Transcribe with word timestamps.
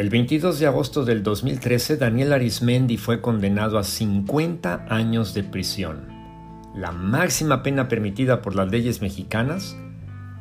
El 0.00 0.08
22 0.08 0.58
de 0.58 0.66
agosto 0.66 1.04
del 1.04 1.22
2013, 1.22 1.98
Daniel 1.98 2.32
Arismendi 2.32 2.96
fue 2.96 3.20
condenado 3.20 3.76
a 3.76 3.84
50 3.84 4.86
años 4.88 5.34
de 5.34 5.44
prisión, 5.44 6.08
la 6.74 6.90
máxima 6.90 7.62
pena 7.62 7.86
permitida 7.86 8.40
por 8.40 8.54
las 8.54 8.70
leyes 8.70 9.02
mexicanas, 9.02 9.76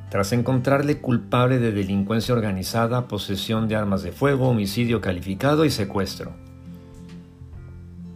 tras 0.09 0.32
encontrarle 0.32 1.01
culpable 1.01 1.59
de 1.59 1.73
delincuencia 1.73 2.33
organizada, 2.33 3.09
posesión 3.09 3.68
de 3.68 3.75
armas 3.75 4.01
de 4.01 4.14
fuego, 4.14 4.47
homicidio 4.47 5.01
calificado 5.01 5.65
y 5.65 5.71
secuestro. 5.71 6.32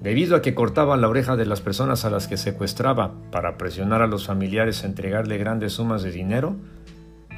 Debido 0.02 0.38
a 0.38 0.42
que 0.42 0.56
cortaba 0.56 0.96
la 0.96 1.10
oreja 1.10 1.36
de 1.36 1.46
las 1.46 1.60
personas 1.60 2.06
a 2.06 2.10
las 2.10 2.30
que 2.30 2.38
secuestraba 2.38 3.16
para 3.32 3.58
presionar 3.58 4.02
a 4.02 4.08
los 4.08 4.28
familiares 4.28 4.82
a 4.86 4.88
entregarle 4.88 5.38
grandes 5.38 5.74
sumas 5.74 6.04
de 6.04 6.12
dinero, 6.12 6.56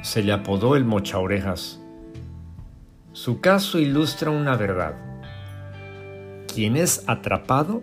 se 0.02 0.22
le 0.22 0.32
apodó 0.32 0.76
el 0.76 0.84
mocha 0.84 1.18
orejas 1.18 1.80
su 3.16 3.40
caso 3.40 3.78
ilustra 3.78 4.30
una 4.30 4.58
verdad. 4.58 4.94
Quien 6.52 6.76
es 6.76 7.02
atrapado 7.06 7.82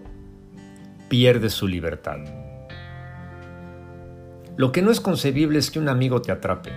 pierde 1.09 1.49
su 1.49 1.67
libertad. 1.67 2.19
Lo 4.57 4.71
que 4.71 4.83
no 4.83 4.91
es 4.91 5.01
concebible 5.01 5.57
es 5.57 5.71
que 5.71 5.79
un 5.79 5.89
amigo 5.89 6.21
te 6.21 6.31
atrape. 6.31 6.69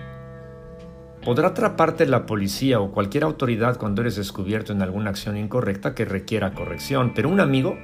Podrá 1.23 1.49
atraparte 1.49 2.07
la 2.07 2.25
policía 2.25 2.79
o 2.79 2.91
cualquier 2.91 3.25
autoridad 3.25 3.77
cuando 3.77 4.01
eres 4.01 4.15
descubierto 4.15 4.73
en 4.73 4.81
alguna 4.81 5.11
acción 5.11 5.37
incorrecta 5.37 5.93
que 5.93 6.05
requiera 6.05 6.55
corrección, 6.55 7.13
pero 7.13 7.29
un 7.29 7.39
amigo, 7.39 7.77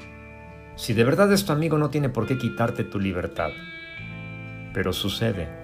si 0.75 0.95
de 0.95 1.03
verdad 1.03 1.31
es 1.31 1.45
tu 1.45 1.53
amigo, 1.53 1.77
no 1.77 1.91
tiene 1.91 2.09
por 2.09 2.25
qué 2.25 2.39
quitarte 2.39 2.83
tu 2.83 2.99
libertad. 2.99 3.51
Pero 4.73 4.91
sucede. 4.91 5.62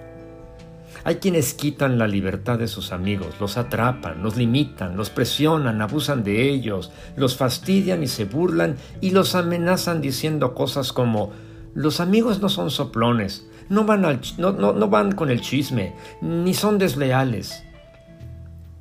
Hay 1.04 1.16
quienes 1.16 1.54
quitan 1.54 1.98
la 1.98 2.06
libertad 2.06 2.58
de 2.58 2.68
sus 2.68 2.92
amigos, 2.92 3.34
los 3.40 3.56
atrapan, 3.56 4.22
los 4.22 4.36
limitan, 4.36 4.96
los 4.96 5.10
presionan, 5.10 5.80
abusan 5.80 6.22
de 6.22 6.50
ellos, 6.50 6.92
los 7.16 7.36
fastidian 7.36 8.02
y 8.02 8.06
se 8.06 8.26
burlan 8.26 8.76
y 9.00 9.10
los 9.10 9.34
amenazan 9.34 10.00
diciendo 10.00 10.54
cosas 10.54 10.92
como 10.92 11.30
los 11.74 12.00
amigos 12.00 12.40
no 12.40 12.48
son 12.48 12.70
soplones, 12.70 13.46
no 13.68 13.84
van, 13.84 15.12
con 15.12 15.30
el 15.30 15.40
chisme, 15.40 15.94
ni 16.20 16.54
son 16.54 16.78
desleales. 16.78 17.62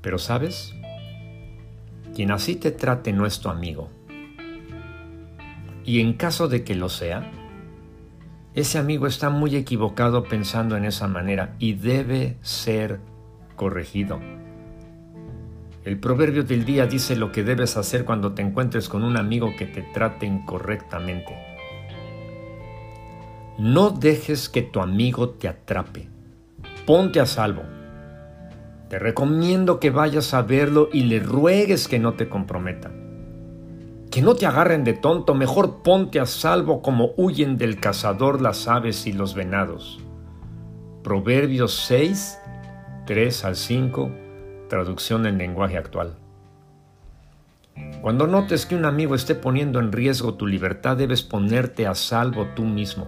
Pero 0.01 0.17
sabes, 0.17 0.73
quien 2.15 2.31
así 2.31 2.55
te 2.55 2.71
trate 2.71 3.13
no 3.13 3.25
es 3.25 3.39
tu 3.39 3.49
amigo. 3.49 3.89
Y 5.85 6.01
en 6.01 6.13
caso 6.13 6.47
de 6.47 6.63
que 6.63 6.75
lo 6.75 6.89
sea, 6.89 7.31
ese 8.59 8.77
amigo 8.77 9.07
está 9.07 9.29
muy 9.29 9.55
equivocado 9.55 10.23
pensando 10.23 10.75
en 10.75 10.85
esa 10.85 11.07
manera 11.07 11.55
y 11.59 11.73
debe 11.73 12.37
ser 12.41 12.99
corregido. 13.55 14.19
El 15.85 15.97
proverbio 15.99 16.43
del 16.43 16.65
día 16.65 16.85
dice 16.85 17.15
lo 17.15 17.31
que 17.31 17.43
debes 17.43 17.77
hacer 17.77 18.05
cuando 18.05 18.33
te 18.33 18.41
encuentres 18.41 18.89
con 18.89 19.03
un 19.03 19.17
amigo 19.17 19.55
que 19.57 19.65
te 19.65 19.81
trate 19.81 20.25
incorrectamente. 20.25 21.37
No 23.57 23.91
dejes 23.91 24.49
que 24.49 24.61
tu 24.61 24.81
amigo 24.81 25.29
te 25.29 25.47
atrape. 25.47 26.07
Ponte 26.85 27.19
a 27.19 27.25
salvo. 27.25 27.63
Te 28.89 28.99
recomiendo 28.99 29.79
que 29.79 29.89
vayas 29.89 30.33
a 30.33 30.41
verlo 30.41 30.89
y 30.91 31.03
le 31.03 31.19
ruegues 31.19 31.87
que 31.87 31.99
no 31.99 32.13
te 32.13 32.27
comprometa. 32.27 32.91
Que 34.11 34.23
no 34.23 34.33
te 34.35 34.47
agarren 34.47 34.83
de 34.83 34.93
tonto, 34.93 35.35
mejor 35.35 35.83
ponte 35.83 36.19
a 36.19 36.25
salvo 36.25 36.81
como 36.81 37.11
huyen 37.15 37.57
del 37.57 37.79
cazador 37.79 38.41
las 38.41 38.67
aves 38.67 39.05
y 39.05 39.13
los 39.13 39.35
venados. 39.35 39.99
Proverbios 41.03 41.75
6, 41.85 42.39
3 43.05 43.45
al 43.45 43.55
5, 43.55 44.11
traducción 44.67 45.27
en 45.27 45.37
lenguaje 45.37 45.77
actual. 45.77 46.15
Cuando 48.01 48.25
notes 48.25 48.65
que 48.65 48.75
un 48.75 48.85
amigo 48.85 49.13
esté 49.13 49.35
poniendo 49.35 49.79
en 49.79 49.91
riesgo 49.91 50.33
tu 50.33 50.47
libertad, 50.47 50.97
debes 50.97 51.21
ponerte 51.21 51.85
a 51.85 51.93
salvo 51.93 52.47
tú 52.55 52.63
mismo. 52.63 53.07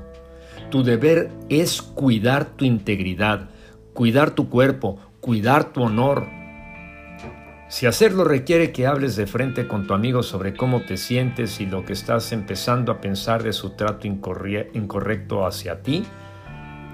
Tu 0.70 0.84
deber 0.84 1.32
es 1.50 1.82
cuidar 1.82 2.46
tu 2.46 2.64
integridad, 2.64 3.50
cuidar 3.94 4.32
tu 4.32 4.50
cuerpo, 4.50 5.00
cuidar 5.20 5.74
tu 5.74 5.82
honor, 5.82 6.28
si 7.72 7.86
hacerlo 7.86 8.26
requiere 8.26 8.74
que 8.74 8.86
hables 8.86 9.16
de 9.16 9.26
frente 9.28 9.66
con 9.66 9.88
tu 9.88 9.94
amigo 9.94 10.24
sobre 10.24 10.54
cómo 10.54 10.82
te 10.82 10.98
sientes 10.98 11.62
y 11.62 11.66
lo 11.66 11.86
que 11.86 11.94
estás 11.94 12.34
empezando 12.34 12.92
a 12.92 13.00
pensar 13.00 13.44
de 13.44 13.54
su 13.54 13.70
trato 13.78 14.08
incorrecto 14.08 15.46
hacia 15.46 15.82
ti, 15.82 16.04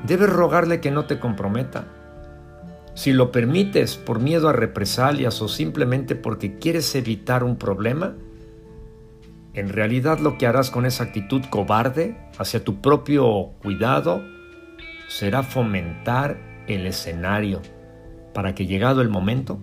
debes 0.06 0.30
rogarle 0.30 0.80
que 0.80 0.92
no 0.92 1.06
te 1.06 1.18
comprometa. 1.18 1.88
Si 2.94 3.12
lo 3.12 3.32
permites 3.32 3.98
por 3.98 4.20
miedo 4.20 4.50
a 4.50 4.54
represalias 4.54 5.42
o 5.42 5.48
simplemente 5.48 6.16
porque 6.16 6.60
quieres 6.60 6.94
evitar 6.94 7.44
un 7.44 7.56
problema, 7.56 8.14
en 9.56 9.70
realidad 9.70 10.20
lo 10.20 10.38
que 10.38 10.46
harás 10.46 10.70
con 10.70 10.86
esa 10.86 11.06
actitud 11.06 11.42
cobarde 11.50 12.16
hacia 12.38 12.64
tu 12.64 12.82
propio 12.82 13.54
cuidado 13.64 14.22
será 15.08 15.42
fomentar 15.42 16.38
el 16.68 16.86
escenario 16.86 17.64
para 18.36 18.54
que 18.54 18.68
llegado 18.68 19.02
el 19.02 19.10
momento, 19.10 19.60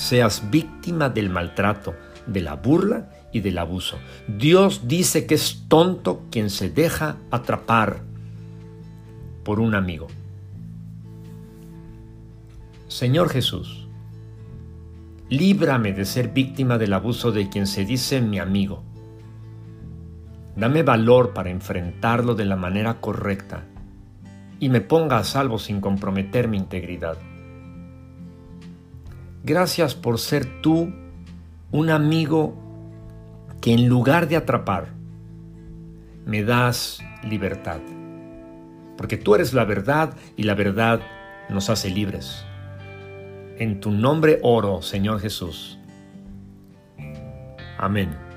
seas 0.00 0.50
víctima 0.50 1.10
del 1.10 1.28
maltrato, 1.28 1.94
de 2.26 2.40
la 2.40 2.54
burla 2.54 3.10
y 3.32 3.40
del 3.40 3.58
abuso. 3.58 3.98
Dios 4.26 4.88
dice 4.88 5.26
que 5.26 5.34
es 5.34 5.64
tonto 5.68 6.22
quien 6.30 6.48
se 6.48 6.70
deja 6.70 7.16
atrapar 7.30 8.00
por 9.44 9.60
un 9.60 9.74
amigo. 9.74 10.06
Señor 12.88 13.28
Jesús, 13.28 13.86
líbrame 15.28 15.92
de 15.92 16.06
ser 16.06 16.28
víctima 16.28 16.78
del 16.78 16.94
abuso 16.94 17.30
de 17.30 17.50
quien 17.50 17.66
se 17.66 17.84
dice 17.84 18.22
mi 18.22 18.38
amigo. 18.38 18.82
Dame 20.56 20.82
valor 20.82 21.34
para 21.34 21.50
enfrentarlo 21.50 22.34
de 22.34 22.46
la 22.46 22.56
manera 22.56 23.00
correcta 23.00 23.64
y 24.58 24.70
me 24.70 24.80
ponga 24.80 25.18
a 25.18 25.24
salvo 25.24 25.58
sin 25.58 25.80
comprometer 25.80 26.48
mi 26.48 26.56
integridad. 26.56 27.18
Gracias 29.42 29.94
por 29.94 30.18
ser 30.18 30.60
tú 30.60 30.92
un 31.72 31.90
amigo 31.90 32.54
que 33.60 33.72
en 33.72 33.88
lugar 33.88 34.28
de 34.28 34.36
atrapar, 34.36 34.88
me 36.26 36.42
das 36.42 37.02
libertad. 37.22 37.80
Porque 38.96 39.16
tú 39.16 39.34
eres 39.34 39.54
la 39.54 39.64
verdad 39.64 40.14
y 40.36 40.42
la 40.44 40.54
verdad 40.54 41.00
nos 41.48 41.70
hace 41.70 41.90
libres. 41.90 42.44
En 43.58 43.80
tu 43.80 43.90
nombre 43.90 44.38
oro, 44.42 44.82
Señor 44.82 45.20
Jesús. 45.20 45.78
Amén. 47.78 48.29